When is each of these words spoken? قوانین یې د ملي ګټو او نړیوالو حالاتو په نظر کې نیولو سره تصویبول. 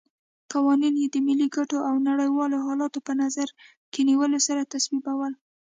قوانین 0.53 0.95
یې 1.01 1.07
د 1.11 1.15
ملي 1.27 1.47
ګټو 1.55 1.77
او 1.89 1.93
نړیوالو 2.09 2.57
حالاتو 2.65 2.99
په 3.07 3.13
نظر 3.21 3.47
کې 3.91 4.01
نیولو 4.09 4.37
سره 4.47 4.69
تصویبول. 4.73 5.33